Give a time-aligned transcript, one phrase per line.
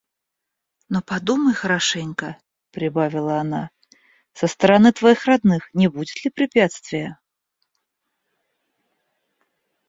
[0.89, 2.29] «Но подумай хорошенько,–
[2.71, 3.69] прибавила она,–
[4.33, 7.19] со стороны твоих родных не будет ли препятствия?»